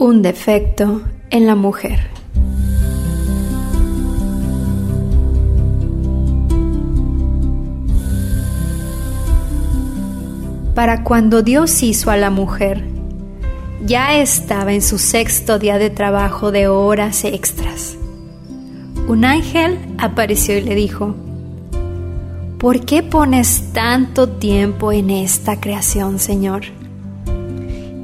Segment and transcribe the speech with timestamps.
[0.00, 1.98] Un defecto en la mujer.
[10.76, 12.84] Para cuando Dios hizo a la mujer,
[13.84, 17.96] ya estaba en su sexto día de trabajo de horas extras.
[19.08, 21.16] Un ángel apareció y le dijo,
[22.60, 26.62] ¿por qué pones tanto tiempo en esta creación, Señor?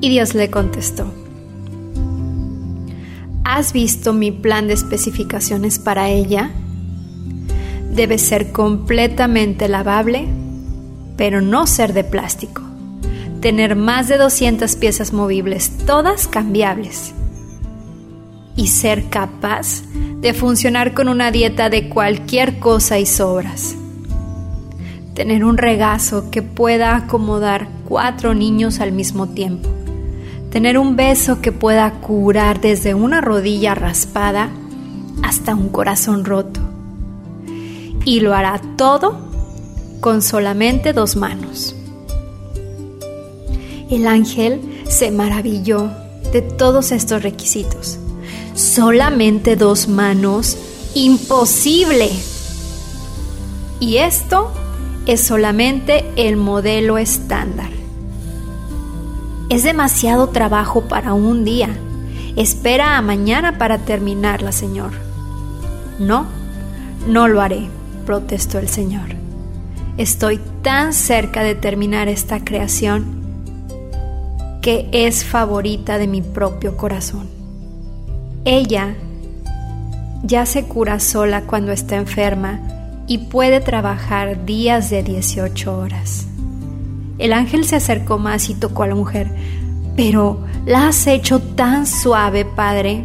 [0.00, 1.12] Y Dios le contestó,
[3.52, 6.52] ¿Has visto mi plan de especificaciones para ella?
[7.92, 10.28] Debe ser completamente lavable,
[11.16, 12.62] pero no ser de plástico.
[13.40, 17.12] Tener más de 200 piezas movibles, todas cambiables.
[18.54, 19.82] Y ser capaz
[20.20, 23.74] de funcionar con una dieta de cualquier cosa y sobras.
[25.14, 29.79] Tener un regazo que pueda acomodar cuatro niños al mismo tiempo
[30.50, 34.50] tener un beso que pueda curar desde una rodilla raspada
[35.22, 36.60] hasta un corazón roto.
[38.04, 39.18] Y lo hará todo
[40.00, 41.76] con solamente dos manos.
[43.90, 45.90] El ángel se maravilló
[46.32, 47.98] de todos estos requisitos.
[48.54, 50.56] Solamente dos manos,
[50.94, 52.10] imposible.
[53.78, 54.52] Y esto
[55.06, 57.79] es solamente el modelo estándar.
[59.50, 61.70] Es demasiado trabajo para un día.
[62.36, 64.92] Espera a mañana para terminarla, Señor.
[65.98, 66.26] No,
[67.08, 67.68] no lo haré,
[68.06, 69.08] protestó el Señor.
[69.98, 73.20] Estoy tan cerca de terminar esta creación
[74.62, 77.28] que es favorita de mi propio corazón.
[78.44, 78.94] Ella
[80.22, 82.60] ya se cura sola cuando está enferma
[83.08, 86.29] y puede trabajar días de 18 horas.
[87.20, 89.30] El ángel se acercó más y tocó a la mujer.
[89.94, 93.04] Pero la has hecho tan suave, Padre.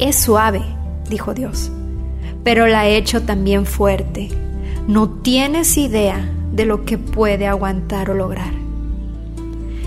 [0.00, 0.62] Es suave,
[1.08, 1.70] dijo Dios,
[2.42, 4.30] pero la he hecho también fuerte.
[4.88, 8.52] No tienes idea de lo que puede aguantar o lograr.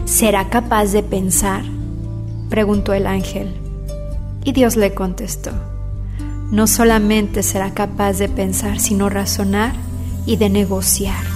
[0.06, 1.64] ¿Será capaz de pensar?
[2.50, 3.54] preguntó el ángel.
[4.44, 5.52] Y Dios le contestó,
[6.50, 9.74] no solamente será capaz de pensar, sino razonar
[10.26, 11.29] y de negociar.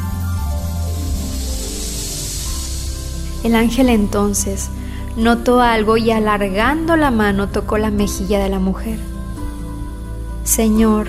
[3.43, 4.69] El ángel entonces
[5.17, 8.99] notó algo y alargando la mano tocó la mejilla de la mujer.
[10.43, 11.07] Señor,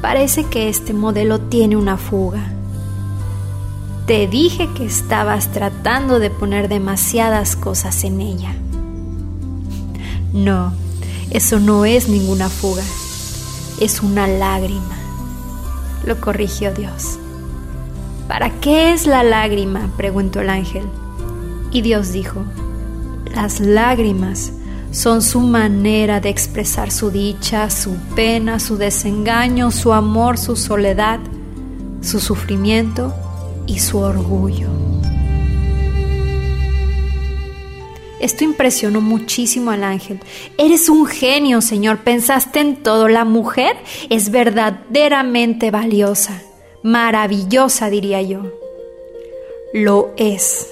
[0.00, 2.52] parece que este modelo tiene una fuga.
[4.06, 8.54] Te dije que estabas tratando de poner demasiadas cosas en ella.
[10.32, 10.72] No,
[11.30, 12.82] eso no es ninguna fuga,
[13.80, 14.96] es una lágrima.
[16.04, 17.18] Lo corrigió Dios.
[18.28, 19.90] ¿Para qué es la lágrima?
[19.96, 20.84] preguntó el ángel.
[21.72, 22.44] Y Dios dijo,
[23.34, 24.52] las lágrimas
[24.90, 31.18] son su manera de expresar su dicha, su pena, su desengaño, su amor, su soledad,
[32.02, 33.14] su sufrimiento
[33.66, 34.68] y su orgullo.
[38.20, 40.20] Esto impresionó muchísimo al ángel.
[40.56, 41.98] Eres un genio, Señor.
[42.04, 43.08] Pensaste en todo.
[43.08, 43.76] La mujer
[44.10, 46.40] es verdaderamente valiosa,
[46.84, 48.42] maravillosa, diría yo.
[49.72, 50.68] Lo es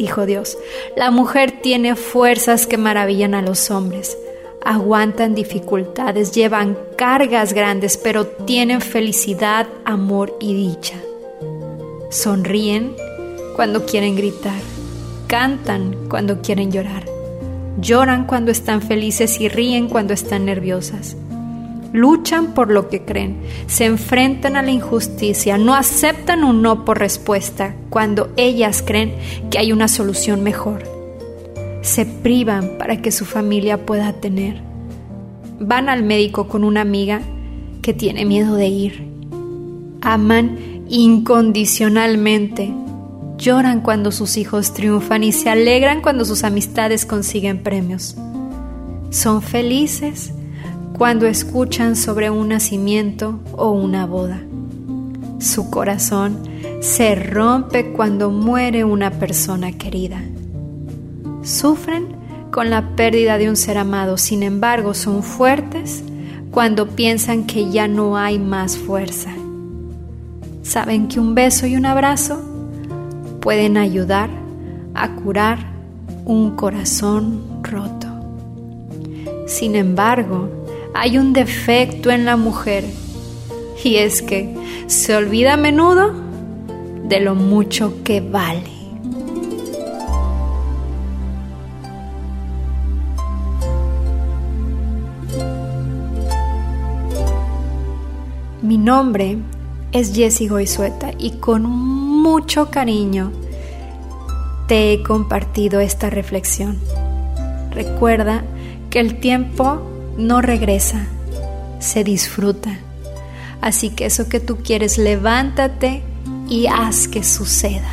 [0.00, 0.58] dijo Dios.
[0.96, 4.16] La mujer tiene fuerzas que maravillan a los hombres.
[4.62, 10.96] Aguantan dificultades, llevan cargas grandes, pero tienen felicidad, amor y dicha.
[12.10, 12.94] Sonríen
[13.56, 14.60] cuando quieren gritar,
[15.26, 17.04] cantan cuando quieren llorar,
[17.80, 21.16] lloran cuando están felices y ríen cuando están nerviosas
[21.92, 26.98] luchan por lo que creen, se enfrentan a la injusticia, no aceptan un no por
[26.98, 29.14] respuesta cuando ellas creen
[29.50, 30.82] que hay una solución mejor.
[31.82, 34.60] Se privan para que su familia pueda tener.
[35.58, 37.22] Van al médico con una amiga
[37.82, 39.04] que tiene miedo de ir.
[40.02, 42.72] Aman incondicionalmente.
[43.38, 48.16] Lloran cuando sus hijos triunfan y se alegran cuando sus amistades consiguen premios.
[49.08, 50.32] Son felices
[51.00, 54.42] cuando escuchan sobre un nacimiento o una boda.
[55.38, 56.36] Su corazón
[56.82, 60.20] se rompe cuando muere una persona querida.
[61.42, 62.08] Sufren
[62.50, 66.04] con la pérdida de un ser amado, sin embargo son fuertes
[66.50, 69.30] cuando piensan que ya no hay más fuerza.
[70.62, 72.42] Saben que un beso y un abrazo
[73.40, 74.28] pueden ayudar
[74.92, 75.60] a curar
[76.26, 78.06] un corazón roto.
[79.46, 80.59] Sin embargo,
[80.94, 82.84] hay un defecto en la mujer
[83.82, 84.54] y es que
[84.86, 86.12] se olvida a menudo
[87.04, 88.80] de lo mucho que vale.
[98.62, 99.38] Mi nombre
[99.92, 103.32] es Jessie Goizueta y con mucho cariño
[104.68, 106.78] te he compartido esta reflexión.
[107.72, 108.44] Recuerda
[108.90, 109.89] que el tiempo
[110.20, 111.06] no regresa,
[111.80, 112.78] se disfruta.
[113.60, 116.02] Así que eso que tú quieres, levántate
[116.48, 117.90] y haz que suceda.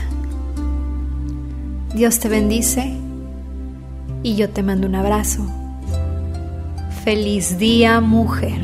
[1.93, 2.93] Dios te bendice
[4.23, 5.45] y yo te mando un abrazo.
[7.03, 8.61] Feliz día, mujer.